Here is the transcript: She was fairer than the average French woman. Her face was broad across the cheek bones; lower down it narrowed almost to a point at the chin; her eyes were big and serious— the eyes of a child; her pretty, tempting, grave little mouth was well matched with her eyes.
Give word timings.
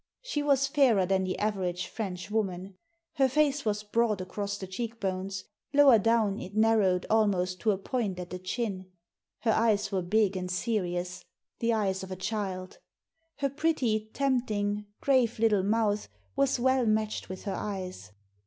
She 0.23 0.41
was 0.41 0.65
fairer 0.65 1.05
than 1.05 1.25
the 1.25 1.37
average 1.37 1.85
French 1.85 2.31
woman. 2.31 2.73
Her 3.17 3.29
face 3.29 3.65
was 3.65 3.83
broad 3.83 4.19
across 4.19 4.57
the 4.57 4.65
cheek 4.65 4.99
bones; 4.99 5.43
lower 5.75 5.99
down 5.99 6.39
it 6.39 6.55
narrowed 6.55 7.05
almost 7.07 7.59
to 7.59 7.69
a 7.69 7.77
point 7.77 8.17
at 8.19 8.31
the 8.31 8.39
chin; 8.39 8.87
her 9.41 9.51
eyes 9.51 9.91
were 9.91 10.01
big 10.01 10.35
and 10.35 10.49
serious— 10.49 11.23
the 11.59 11.71
eyes 11.73 12.01
of 12.01 12.09
a 12.09 12.15
child; 12.15 12.79
her 13.41 13.49
pretty, 13.51 14.09
tempting, 14.11 14.87
grave 15.01 15.37
little 15.37 15.61
mouth 15.61 16.07
was 16.35 16.59
well 16.59 16.87
matched 16.87 17.29
with 17.29 17.43
her 17.43 17.53
eyes. 17.53 18.11